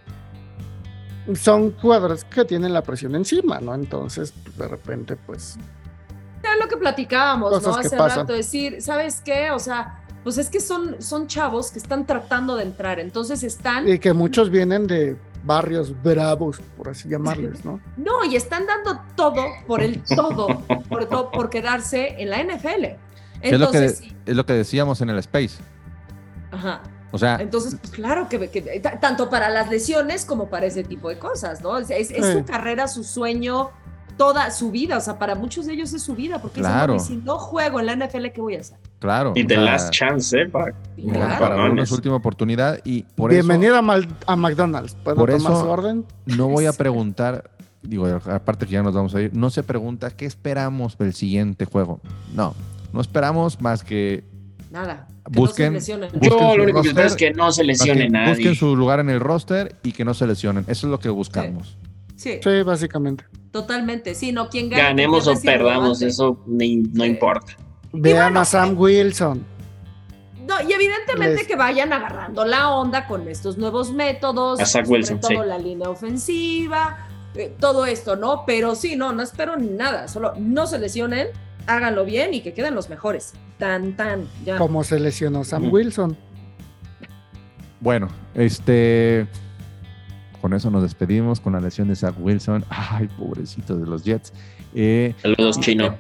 [1.35, 3.75] son jugadores que tienen la presión encima, ¿no?
[3.75, 5.57] Entonces, pues, de repente, pues
[6.43, 7.81] Era lo que platicábamos, Cosas ¿no?
[7.83, 8.18] que Hace pasan.
[8.21, 9.51] rato, decir, ¿sabes qué?
[9.51, 13.89] O sea, pues es que son, son chavos que están tratando de entrar, entonces están...
[13.89, 17.80] Y que muchos vienen de barrios bravos, por así llamarles, ¿no?
[17.97, 22.84] No, y están dando todo por el todo, por, todo, por quedarse en la NFL.
[23.43, 25.59] es, lo que, es lo que decíamos en el Space.
[26.51, 26.82] Ajá.
[27.12, 28.38] O sea, entonces, pues claro que,
[29.01, 31.76] tanto para las lesiones como para ese tipo de cosas, ¿no?
[31.78, 33.70] Es, su carrera, su sueño,
[34.16, 34.97] toda su vida.
[34.97, 36.62] O sea, para muchos de ellos es su vida, porque
[37.01, 38.78] si no juego en la NFL, ¿qué voy a hacer?
[39.01, 39.32] Claro.
[39.34, 40.46] Y the last chance, ¿eh?
[40.46, 40.74] Para,
[41.38, 42.80] para su última oportunidad.
[42.84, 44.94] Y por Bienvenido a, McDonald's.
[45.03, 46.05] ¿Puedo por eso orden?
[46.26, 47.51] No voy a preguntar,
[47.82, 51.64] digo, aparte que ya nos vamos a ir, no se pregunta qué esperamos del siguiente
[51.64, 52.01] juego.
[52.34, 52.55] No,
[52.92, 54.22] no esperamos más que
[54.70, 55.09] Nada.
[55.30, 58.34] busquen, no se Yo lo único que espero es que no se lesione nadie.
[58.34, 60.64] Busquen su lugar en el roster y que no se lesionen.
[60.68, 61.78] Eso es lo que buscamos.
[62.16, 62.38] Sí.
[62.44, 63.24] Sí, básicamente.
[63.51, 64.14] Totalmente.
[64.14, 64.82] Sí, no, quien gane.
[64.82, 67.57] Ganemos o perdamos, eso no importa.
[67.93, 69.45] Vean a Sam Wilson.
[70.47, 75.20] No, y evidentemente que vayan agarrando la onda con estos nuevos métodos, a Zach Wilson,
[75.20, 78.45] todo la línea ofensiva, eh, todo esto, ¿no?
[78.47, 81.28] Pero sí, no, no espero nada, solo no se lesionen,
[81.66, 83.34] háganlo bien y que queden los mejores.
[83.59, 84.57] Tan, tan, ya.
[84.59, 86.16] Como se lesionó Sam Wilson.
[87.80, 89.26] Bueno, este.
[90.41, 92.64] Con eso nos despedimos con la lesión de Zach Wilson.
[92.70, 94.32] Ay, pobrecito de los Jets.
[94.74, 95.97] Eh, Saludos, chino.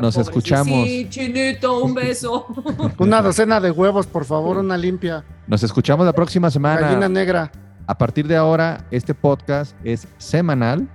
[0.00, 0.86] nos escuchamos.
[0.86, 2.46] Sí, chinito, un beso.
[2.98, 5.24] una docena de huevos, por favor, una limpia.
[5.46, 6.80] Nos escuchamos la próxima semana.
[6.80, 7.52] Gallina negra.
[7.86, 10.88] A partir de ahora, este podcast es semanal.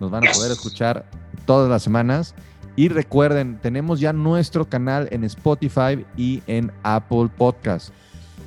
[0.00, 1.04] Nos van a poder escuchar
[1.46, 2.34] todas las semanas.
[2.74, 7.90] Y recuerden, tenemos ya nuestro canal en Spotify y en Apple Podcast.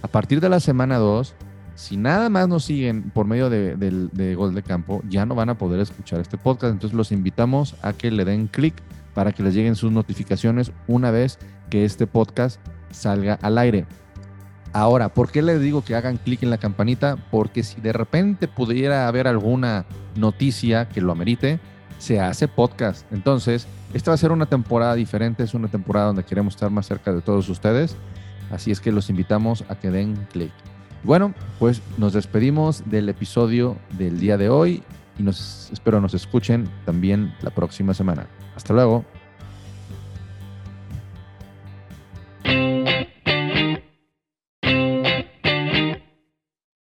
[0.01, 1.35] A partir de la semana 2,
[1.81, 5.57] si nada más nos siguen por medio de, Gol de Campo, ya no van a
[5.57, 6.73] poder escuchar este podcast.
[6.73, 8.75] Entonces los invitamos a que le den clic
[9.15, 11.39] para que les lleguen sus notificaciones una vez
[11.71, 12.61] que este podcast
[12.91, 13.87] salga al aire.
[14.73, 17.17] Ahora, ¿por qué les digo que hagan clic en la campanita?
[17.31, 21.59] Porque si de repente pudiera haber alguna noticia que lo amerite,
[21.97, 23.11] se hace podcast.
[23.11, 23.65] Entonces,
[23.95, 27.11] esta va a ser una temporada diferente, es una temporada donde queremos estar más cerca
[27.11, 27.97] de todos ustedes.
[28.51, 30.51] Así es que los invitamos a que den clic.
[31.03, 34.83] Bueno, pues nos despedimos del episodio del día de hoy
[35.17, 38.27] y nos espero nos escuchen también la próxima semana.
[38.55, 39.05] Hasta luego.